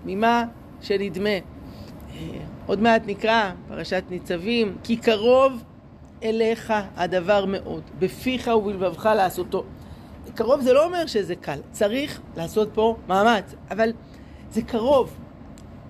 ממה 0.05 0.45
שנדמה. 0.81 1.29
עוד 2.65 2.81
מעט 2.81 3.01
נקרא 3.05 3.51
פרשת 3.67 4.03
ניצבים, 4.09 4.77
כי 4.83 4.97
קרוב 4.97 5.63
אליך 6.23 6.73
הדבר 6.95 7.45
מאוד, 7.45 7.81
בפיך 7.99 8.47
ובלבבך 8.47 9.05
לעשותו. 9.05 9.63
קרוב 10.35 10.61
זה 10.61 10.73
לא 10.73 10.85
אומר 10.85 11.05
שזה 11.05 11.35
קל, 11.35 11.59
צריך 11.71 12.21
לעשות 12.37 12.69
פה 12.73 12.95
מאמץ, 13.07 13.55
אבל 13.71 13.91
זה 14.51 14.61
קרוב. 14.61 15.13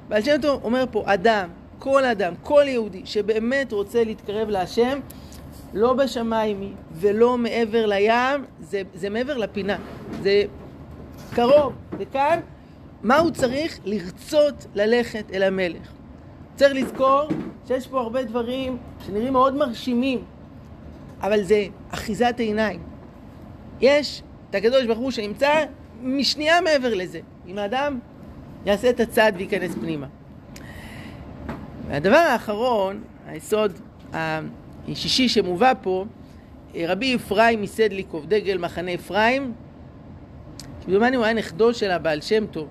בעל 0.08 0.22
שם 0.22 0.36
טוב 0.42 0.64
אומר 0.64 0.86
פה, 0.92 1.04
אדם, 1.06 1.50
כל 1.80 2.06
אדם, 2.06 2.34
כל 2.44 2.64
יהודי 2.68 3.02
שבאמת 3.06 3.74
רוצה 3.74 4.04
להתקרב 4.04 4.50
להשם, 4.50 5.00
לא 5.74 5.94
בשמיים 5.94 6.76
ולא 6.94 7.38
מעבר 7.38 7.86
לים, 7.86 8.46
זה, 8.60 8.82
זה 8.94 9.10
מעבר 9.10 9.38
לפינה, 9.38 9.78
זה 10.22 10.44
קרוב. 11.34 11.74
וכאן, 11.98 12.40
מה 13.04 13.18
הוא 13.18 13.32
צריך? 13.32 13.80
לרצות 13.86 14.66
ללכת 14.76 15.32
אל 15.34 15.44
המלך. 15.44 15.99
צריך 16.60 16.74
לזכור 16.74 17.22
שיש 17.68 17.88
פה 17.88 18.02
הרבה 18.02 18.24
דברים 18.24 18.78
שנראים 19.06 19.34
מאוד 19.34 19.56
מרשימים, 19.56 20.24
אבל 21.22 21.44
זה 21.44 21.66
אחיזת 21.92 22.36
עיניים. 22.38 22.80
יש 23.82 24.24
את 24.50 24.56
הקדוש 24.56 24.86
ברוך 24.86 25.00
הוא 25.00 25.12
שנמצא 25.12 25.66
משנייה 26.02 26.62
מעבר 26.62 26.94
לזה. 26.94 27.20
אם 27.48 27.58
האדם 27.58 28.00
יעשה 28.66 28.90
את 28.90 29.00
הצעד 29.00 29.36
וייכנס 29.38 29.76
פנימה. 29.76 30.08
והדבר 31.88 32.16
האחרון, 32.18 33.04
היסוד 33.28 33.80
השישי 34.14 35.30
שמובא 35.30 35.74
פה, 35.82 36.06
רבי 36.76 37.16
אפרים 37.16 37.62
מסדליקוב, 37.62 38.26
דגל 38.26 38.58
מחנה 38.58 38.94
אפרים, 38.94 39.54
כמדומני 40.86 41.16
הוא 41.16 41.26
היה 41.26 41.34
נכדו 41.34 41.74
של 41.74 41.92
הבעל 41.92 42.22
שם 42.22 42.46
טוב. 42.46 42.68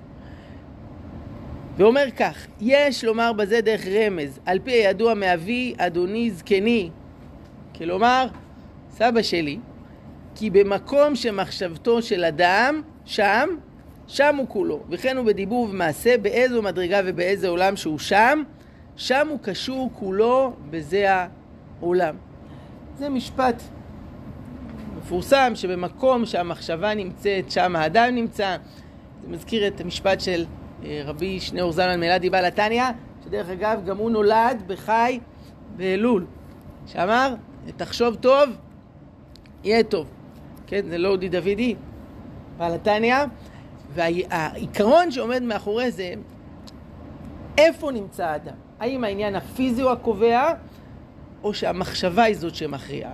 ואומר 1.79 2.11
כך, 2.17 2.47
יש 2.61 3.05
לומר 3.05 3.33
בזה 3.33 3.61
דרך 3.61 3.87
רמז, 3.87 4.41
על 4.47 4.59
פי 4.65 4.71
הידוע 4.71 5.15
מאבי 5.15 5.75
אדוני 5.79 6.31
זקני, 6.31 6.91
כלומר, 7.77 8.27
סבא 8.91 9.23
שלי, 9.23 9.59
כי 10.35 10.51
במקום 10.51 11.17
שמחשבתו 11.17 12.03
של 12.03 12.25
אדם, 12.25 12.83
שם, 13.05 13.49
שם 14.07 14.37
הוא 14.37 14.49
כולו, 14.49 14.81
וכן 14.91 15.17
הוא 15.17 15.27
בדיבור 15.27 15.65
ובמעשה, 15.65 16.19
באיזו 16.19 16.63
מדרגה 16.63 17.01
ובאיזה 17.05 17.49
עולם 17.49 17.77
שהוא 17.77 17.99
שם, 17.99 18.43
שם 18.97 19.29
הוא 19.29 19.39
קשור 19.43 19.91
כולו 19.95 20.53
בזה 20.71 21.07
העולם. 21.81 22.17
זה 22.97 23.09
משפט 23.09 23.63
מפורסם 24.99 25.53
שבמקום 25.55 26.27
שהמחשבה 26.27 26.95
נמצאת, 26.95 27.51
שם 27.51 27.77
האדם 27.77 28.15
נמצא. 28.15 28.57
זה 29.23 29.29
מזכיר 29.29 29.67
את 29.67 29.81
המשפט 29.81 30.21
של 30.21 30.45
רבי 30.85 31.41
שניאור 31.41 31.73
זלמן 31.73 32.01
מלאדי 32.01 32.31
בעל 32.31 32.45
התניא, 32.45 32.85
שדרך 33.25 33.49
אגב 33.49 33.85
גם 33.87 33.97
הוא 33.97 34.11
נולד 34.11 34.63
בחי 34.67 35.21
באלול, 35.77 36.27
שאמר, 36.87 37.35
תחשוב 37.77 38.15
טוב, 38.15 38.49
יהיה 39.65 39.83
טוב. 39.83 40.07
כן, 40.67 40.81
זה 40.89 40.99
לא 40.99 41.09
אודי 41.09 41.29
דוידי, 41.29 41.75
בעל 42.57 42.75
התניא, 42.75 43.17
והעיקרון 43.95 45.11
שעומד 45.11 45.43
מאחורי 45.43 45.91
זה, 45.91 46.15
איפה 47.59 47.91
נמצא 47.91 48.27
האדם? 48.27 48.55
האם 48.81 49.05
העניין 49.05 49.37
הפיזי 49.37 49.83
הוא 49.83 49.91
הקובע, 49.91 50.53
או 51.43 51.55
שהמחשבה 51.55 52.23
היא 52.23 52.37
זאת 52.37 52.55
שמכריעה? 52.55 53.13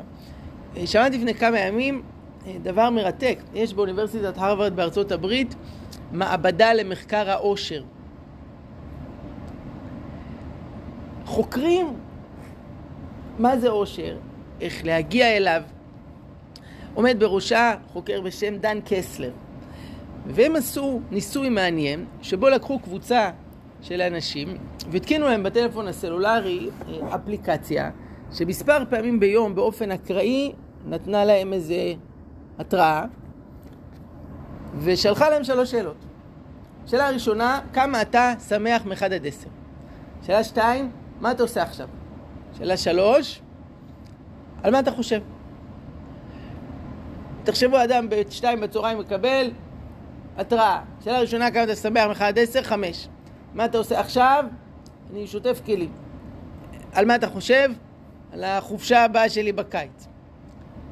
אה, 0.77 0.87
שמעתי 0.87 1.19
לפני 1.19 1.35
כמה 1.35 1.59
ימים 1.59 2.03
אה, 2.47 2.57
דבר 2.63 2.91
מרתק. 2.91 3.39
יש 3.55 3.75
באוניברסיטת 3.75 4.39
הרווארד 4.39 4.77
בארצות 4.77 5.13
הברית 5.13 5.55
מעבדה 6.13 6.75
למחקר 6.75 7.31
העושר. 7.31 7.83
חוקרים 11.25 11.87
מה 13.39 13.59
זה 13.59 13.69
עושר, 13.69 14.17
איך 14.61 14.85
להגיע 14.85 15.37
אליו. 15.37 15.63
עומד 16.95 17.17
בראשה 17.19 17.75
חוקר 17.93 18.21
בשם 18.21 18.57
דן 18.57 18.79
קסלר. 18.85 19.31
והם 20.27 20.57
עשו 20.57 21.01
ניסוי 21.11 21.49
מעניין, 21.49 22.05
שבו 22.23 22.49
לקחו 22.49 22.79
קבוצה 22.79 23.31
של 23.83 24.01
אנשים 24.01 24.57
והתקינו 24.91 25.27
להם 25.27 25.43
בטלפון 25.43 25.89
הסלולרי 25.89 26.69
אה, 26.89 27.15
אפליקציה 27.15 27.91
שמספר 28.33 28.85
פעמים 28.91 29.21
ביום 29.21 29.55
באופן 29.55 29.91
אקראי 29.91 30.53
נתנה 30.87 31.25
להם 31.25 31.53
איזה 31.53 31.95
התראה 32.59 33.05
ושלחה 34.79 35.31
להם 35.31 35.45
שלוש 35.45 35.71
שאלות. 35.71 35.97
שאלה 36.87 37.11
ראשונה, 37.11 37.61
כמה 37.73 38.03
אתה 38.03 38.33
שמח 38.49 38.85
מאחד 38.85 39.13
עד 39.13 39.27
עשר? 39.27 39.49
שאלה 40.23 40.45
שתיים, 40.45 40.91
מה 41.21 41.31
אתה 41.31 41.43
עושה 41.43 41.63
עכשיו? 41.63 41.89
שאלה 42.59 42.77
שלוש, 42.77 43.41
על 44.63 44.73
מה 44.73 44.79
אתה 44.79 44.91
חושב? 44.91 45.21
תחשבו, 47.45 47.85
אדם 47.85 48.07
בשתיים 48.09 48.61
בצהריים 48.61 48.99
מקבל 48.99 49.51
התראה. 50.37 50.81
שאלה 51.05 51.21
ראשונה, 51.21 51.51
כמה 51.51 51.65
אתה 51.65 51.77
שמח 51.77 52.07
מאחד 52.09 52.25
עד 52.25 52.39
עשר? 52.39 52.63
חמש. 52.63 53.09
מה 53.55 53.65
אתה 53.65 53.79
עושה 53.79 54.01
עכשיו? 54.01 54.45
אני 55.13 55.27
שוטף 55.27 55.61
כלים. 55.67 55.93
על 56.93 57.05
מה 57.05 57.15
אתה 57.15 57.29
חושב? 57.29 57.71
על 58.33 58.45
החופשה 58.45 59.05
הבאה 59.05 59.29
שלי 59.29 59.53
בקיץ. 59.53 60.07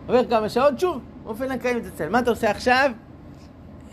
עובר 0.06 0.24
כמה 0.28 0.48
שעות, 0.48 0.80
שוב, 0.80 1.02
באופן 1.24 1.50
אקראי 1.50 1.74
מתעצל. 1.74 2.08
מה 2.08 2.18
אתה 2.18 2.30
עושה 2.30 2.50
עכשיו? 2.50 2.90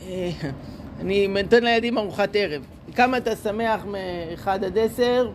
אה, 0.01 0.29
אני 1.01 1.27
נותן 1.27 1.63
לילדים 1.63 1.97
ארוחת 1.97 2.29
ערב. 2.33 2.65
כמה 2.95 3.17
אתה 3.17 3.35
שמח 3.35 3.85
מ-1 3.85 4.49
עד 4.49 4.77
10? 4.77 5.31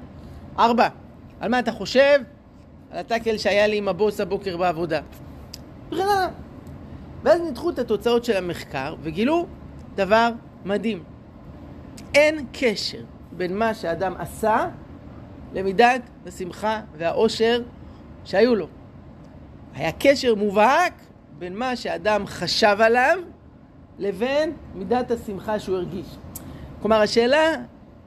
4. 0.58 0.88
על 1.40 1.50
מה 1.50 1.58
אתה 1.58 1.72
חושב? 1.72 2.20
על 2.90 2.98
הטאקל 2.98 3.38
שהיה 3.38 3.66
לי 3.66 3.76
עם 3.76 3.88
הבוס 3.88 4.20
הבוקר 4.20 4.56
בעבודה. 4.56 5.00
וכן. 5.92 6.02
ואז 7.22 7.40
ניתחו 7.40 7.70
את 7.70 7.78
התוצאות 7.78 8.24
של 8.24 8.36
המחקר 8.36 8.94
וגילו 9.02 9.46
דבר 9.94 10.28
מדהים. 10.64 11.02
אין 12.14 12.46
קשר 12.52 13.02
בין 13.32 13.58
מה 13.58 13.74
שאדם 13.74 14.14
עשה 14.18 14.68
למידת 15.54 16.00
השמחה 16.26 16.80
והאושר 16.96 17.62
שהיו 18.24 18.54
לו. 18.54 18.66
היה 19.74 19.92
קשר 19.92 20.34
מובהק 20.34 20.92
בין 21.38 21.56
מה 21.56 21.76
שאדם 21.76 22.26
חשב 22.26 22.76
עליו 22.80 23.18
לבין 23.98 24.52
מידת 24.74 25.10
השמחה 25.10 25.58
שהוא 25.58 25.76
הרגיש. 25.76 26.06
כלומר, 26.80 27.00
השאלה 27.00 27.54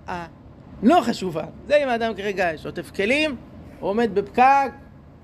הלא 0.08 1.02
חשובה, 1.02 1.43
זה 1.67 1.84
אם 1.84 1.89
האדם 1.89 2.13
כרגע 2.13 2.58
שוטף 2.58 2.91
כלים, 2.91 3.36
או 3.82 3.88
עומד 3.88 4.10
בפקק, 4.13 4.71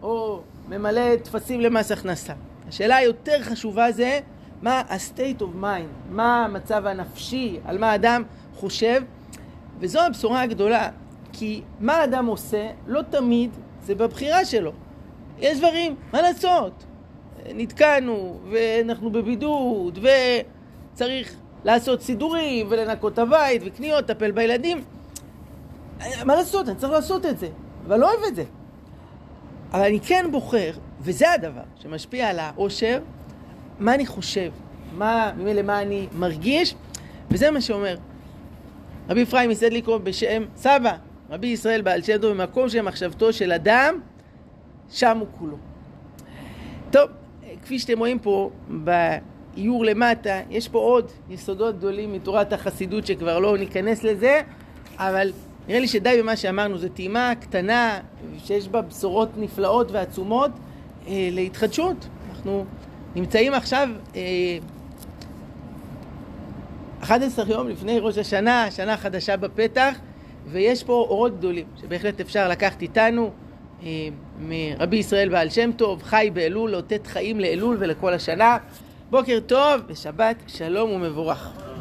או 0.02 0.42
ממלא 0.70 1.16
טפסים 1.16 1.62
למס 1.62 1.92
הכנסה. 1.92 2.34
השאלה 2.68 2.96
היותר 2.96 3.42
חשובה 3.42 3.92
זה 3.92 4.20
מה 4.62 4.82
ה-state 4.90 5.42
of 5.42 5.64
mind, 5.64 6.12
מה 6.12 6.46
המצב 6.46 6.86
הנפשי, 6.86 7.60
על 7.66 7.78
מה 7.78 7.92
האדם 7.92 8.24
חושב, 8.56 9.04
וזו 9.80 10.02
הבשורה 10.02 10.42
הגדולה, 10.42 10.90
כי 11.34 11.62
מה 11.80 11.94
האדם 11.94 12.26
עושה, 12.26 12.70
לא 12.88 13.02
תמיד 13.02 13.50
זה 13.84 13.96
בבחירה 13.96 14.46
שלו. 14.46 14.72
יש 15.40 15.58
דברים, 15.58 15.96
מה 16.14 16.22
לעשות? 16.22 16.84
נתקענו, 17.54 18.40
ואנחנו 18.52 19.12
בבידוד, 19.12 20.00
וצריך 20.94 21.36
לעשות 21.64 22.02
סידורים, 22.02 22.68
ולנקות 22.70 23.14
את 23.14 23.20
הבית, 23.20 23.62
וקניות, 23.66 24.04
לטפל 24.10 24.32
בילדים. 24.32 24.84
מה 26.26 26.36
לעשות? 26.36 26.70
אני 26.70 26.76
צריך 26.76 26.94
לעשות 26.94 27.26
את 27.26 27.40
זה, 27.40 27.48
אבל 27.88 28.00
לא 28.00 28.12
אוהב 28.12 28.24
את 28.28 28.36
זה. 28.36 28.44
אבל 29.72 29.84
אני 29.84 30.00
כן 30.00 30.26
בוחר, 30.32 30.72
וזה 31.02 31.32
הדבר 31.32 31.62
שמשפיע 31.76 32.30
על 32.30 32.40
האושר, 32.40 33.00
מה 33.80 33.96
אני 33.96 34.06
חושב, 34.06 34.52
מה, 34.98 35.32
ממילא 35.38 35.62
מה 35.62 35.82
אני 35.82 36.08
מרגיש, 36.14 36.76
וזה 37.32 37.52
מה 37.52 37.62
שאומר 37.62 37.96
רבי 39.10 39.24
אפרים 39.24 39.50
מסדליקו 39.50 40.00
בשם 40.00 40.44
סבא, 40.56 40.96
רבי 41.30 41.48
ישראל 41.48 41.82
בעל 41.82 42.02
שם 42.02 42.18
טוב, 42.18 42.32
במקום 42.32 42.70
שמחשבתו 42.70 43.34
של 43.34 43.52
אדם, 43.52 44.00
שם 44.90 45.18
הוא 45.18 45.28
כולו. 45.40 45.58
טוב, 46.92 47.10
כפי 47.64 47.80
שאתם 47.80 48.00
רואים 48.00 48.20
פה 48.20 48.50
באיור 49.56 49.86
למטה, 49.86 50.40
יש 50.50 50.68
פה 50.68 50.80
עוד 50.80 51.12
יסודות 51.30 51.78
גדולים 51.78 52.14
מתורת 52.14 52.54
החסידות 52.54 53.06
שכבר 53.08 53.40
לא 53.40 53.58
ניכנס 53.58 54.04
לזה, 54.04 54.42
אבל 54.98 55.32
נראה 55.68 55.80
לי 55.80 55.88
שדי 55.88 56.16
במה 56.20 56.36
שאמרנו, 56.36 56.78
זו 56.78 56.90
טעימה 56.90 57.34
קטנה 57.40 58.00
שיש 58.38 58.68
בה 58.68 58.82
בשורות 58.82 59.30
נפלאות 59.38 59.92
ועצומות 59.92 60.52
אה, 61.08 61.30
להתחדשות. 61.32 62.08
אנחנו 62.30 62.66
נמצאים 63.16 63.54
עכשיו 63.54 63.90
אה, 64.16 64.58
11 67.04 67.46
יום 67.50 67.70
לפני 67.70 68.00
ראש 68.00 68.18
השנה, 68.18 68.72
שנה 68.72 68.98
חדשה 68.98 69.38
בפתח, 69.38 70.00
ויש 70.48 70.84
פה 70.84 70.94
אורות 70.94 71.38
גדולים 71.38 71.66
שבהחלט 71.82 72.20
אפשר 72.20 72.50
לקחת 72.50 72.82
איתנו. 72.82 73.32
אה, 73.84 74.08
מרבי 74.40 74.98
ישראל 74.98 75.30
בעל 75.30 75.50
שם 75.50 75.72
טוב, 75.72 76.04
חי 76.04 76.30
באלול, 76.34 76.72
לאותת 76.72 77.08
חיים 77.08 77.40
לאלול 77.40 77.78
ולכל 77.80 78.14
השנה. 78.14 78.58
בוקר 79.14 79.40
טוב 79.48 79.82
ושבת 79.88 80.36
שלום 80.48 80.92
ומבורך. 80.92 81.73